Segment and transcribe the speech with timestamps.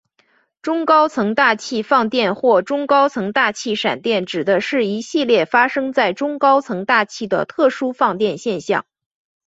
[0.63, 8.83] 中高层大气放电或中高层大气闪电指的是一系列发生在中高层大气的特殊放电现象。